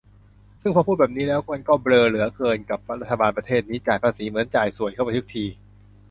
[0.61, 5.45] ซึ่งพอพูดแบบนี้แล้ว มันก็เบลอเหลือเกินกับรัฐบาลประเทศนี้ จ่ายภาษีเหมือนจ่ายส่วยเข้าไปทุกที